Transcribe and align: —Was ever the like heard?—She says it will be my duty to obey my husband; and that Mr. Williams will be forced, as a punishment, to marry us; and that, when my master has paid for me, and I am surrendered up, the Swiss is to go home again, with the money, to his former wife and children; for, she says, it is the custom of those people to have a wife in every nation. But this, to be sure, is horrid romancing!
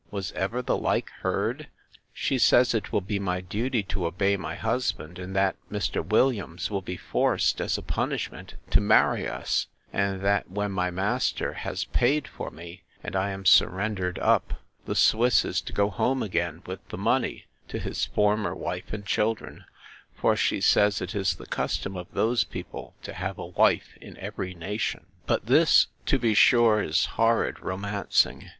—Was 0.09 0.31
ever 0.31 0.63
the 0.63 0.75
like 0.79 1.11
heard?—She 1.21 2.39
says 2.39 2.73
it 2.73 2.91
will 2.91 3.01
be 3.01 3.19
my 3.19 3.39
duty 3.39 3.83
to 3.83 4.07
obey 4.07 4.35
my 4.35 4.55
husband; 4.55 5.19
and 5.19 5.35
that 5.35 5.57
Mr. 5.71 6.03
Williams 6.03 6.71
will 6.71 6.81
be 6.81 6.97
forced, 6.97 7.61
as 7.61 7.77
a 7.77 7.83
punishment, 7.83 8.55
to 8.71 8.81
marry 8.81 9.27
us; 9.27 9.67
and 9.93 10.21
that, 10.21 10.49
when 10.49 10.71
my 10.71 10.89
master 10.89 11.53
has 11.53 11.85
paid 11.85 12.27
for 12.27 12.49
me, 12.49 12.81
and 13.03 13.15
I 13.15 13.29
am 13.29 13.45
surrendered 13.45 14.17
up, 14.17 14.55
the 14.87 14.95
Swiss 14.95 15.45
is 15.45 15.61
to 15.61 15.71
go 15.71 15.91
home 15.91 16.23
again, 16.23 16.63
with 16.65 16.79
the 16.87 16.97
money, 16.97 17.45
to 17.67 17.77
his 17.77 18.05
former 18.05 18.55
wife 18.55 18.93
and 18.93 19.05
children; 19.05 19.65
for, 20.15 20.35
she 20.35 20.61
says, 20.61 20.99
it 20.99 21.13
is 21.13 21.35
the 21.35 21.45
custom 21.45 21.95
of 21.95 22.11
those 22.11 22.43
people 22.43 22.95
to 23.03 23.13
have 23.13 23.37
a 23.37 23.45
wife 23.45 23.95
in 24.01 24.17
every 24.17 24.55
nation. 24.55 25.05
But 25.27 25.45
this, 25.45 25.89
to 26.07 26.17
be 26.17 26.33
sure, 26.33 26.81
is 26.81 27.05
horrid 27.05 27.59
romancing! 27.59 28.49